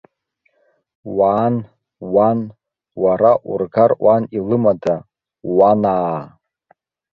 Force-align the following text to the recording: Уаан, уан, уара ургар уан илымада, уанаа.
Уаан, 1.17 1.55
уан, 2.13 2.39
уара 3.03 3.31
ургар 3.51 3.91
уан 4.03 4.23
илымада, 4.37 4.95
уанаа. 5.55 6.19